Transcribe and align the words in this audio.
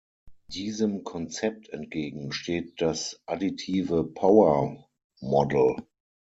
Diesem 0.47 1.03
Konzept 1.03 1.69
entgegen 1.69 2.31
steht 2.31 2.81
das 2.81 3.21
Additive-Power-Model. 3.27 5.75